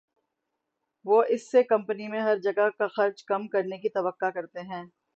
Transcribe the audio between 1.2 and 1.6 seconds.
اس